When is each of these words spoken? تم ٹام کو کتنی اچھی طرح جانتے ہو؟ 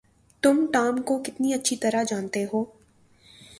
تم 0.43 0.65
ٹام 0.73 1.01
کو 1.01 1.17
کتنی 1.23 1.53
اچھی 1.53 1.75
طرح 1.75 2.03
جانتے 2.03 2.45
ہو؟ 2.53 2.63